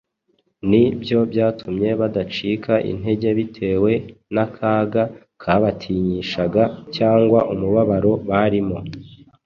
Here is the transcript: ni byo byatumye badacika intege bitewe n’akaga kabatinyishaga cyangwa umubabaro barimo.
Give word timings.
ni 0.69 0.83
byo 1.01 1.19
byatumye 1.31 1.89
badacika 1.99 2.73
intege 2.91 3.27
bitewe 3.37 3.91
n’akaga 4.33 5.03
kabatinyishaga 5.41 6.63
cyangwa 6.95 7.39
umubabaro 7.53 8.11
barimo. 8.29 8.77